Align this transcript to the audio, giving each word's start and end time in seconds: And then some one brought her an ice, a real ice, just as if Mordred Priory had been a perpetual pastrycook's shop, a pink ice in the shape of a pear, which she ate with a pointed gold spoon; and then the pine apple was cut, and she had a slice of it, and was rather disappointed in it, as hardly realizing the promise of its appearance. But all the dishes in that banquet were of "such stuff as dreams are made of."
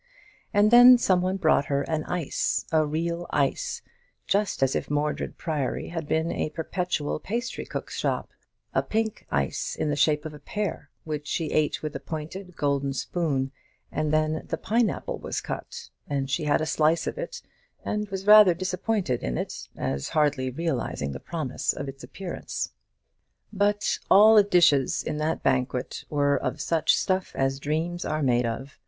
And 0.51 0.71
then 0.71 0.97
some 0.97 1.21
one 1.21 1.37
brought 1.37 1.65
her 1.65 1.83
an 1.83 2.05
ice, 2.05 2.65
a 2.71 2.83
real 2.87 3.27
ice, 3.29 3.83
just 4.25 4.63
as 4.63 4.75
if 4.75 4.89
Mordred 4.89 5.37
Priory 5.37 5.89
had 5.89 6.07
been 6.07 6.31
a 6.31 6.49
perpetual 6.49 7.19
pastrycook's 7.19 7.93
shop, 7.93 8.31
a 8.73 8.81
pink 8.81 9.27
ice 9.29 9.75
in 9.75 9.91
the 9.91 9.95
shape 9.95 10.25
of 10.25 10.33
a 10.33 10.39
pear, 10.39 10.89
which 11.03 11.27
she 11.27 11.51
ate 11.51 11.83
with 11.83 11.95
a 11.95 11.99
pointed 11.99 12.57
gold 12.57 12.95
spoon; 12.95 13.51
and 13.91 14.11
then 14.11 14.43
the 14.47 14.57
pine 14.57 14.89
apple 14.89 15.19
was 15.19 15.39
cut, 15.39 15.91
and 16.07 16.31
she 16.31 16.45
had 16.45 16.61
a 16.61 16.65
slice 16.65 17.05
of 17.05 17.19
it, 17.19 17.43
and 17.85 18.09
was 18.09 18.25
rather 18.25 18.55
disappointed 18.55 19.21
in 19.21 19.37
it, 19.37 19.67
as 19.77 20.09
hardly 20.09 20.49
realizing 20.49 21.11
the 21.11 21.19
promise 21.19 21.73
of 21.73 21.87
its 21.87 22.03
appearance. 22.03 22.71
But 23.53 23.99
all 24.09 24.33
the 24.33 24.41
dishes 24.43 25.03
in 25.03 25.19
that 25.19 25.43
banquet 25.43 26.05
were 26.09 26.37
of 26.37 26.59
"such 26.59 26.95
stuff 26.97 27.33
as 27.35 27.59
dreams 27.59 28.03
are 28.03 28.23
made 28.23 28.47
of." 28.47 28.79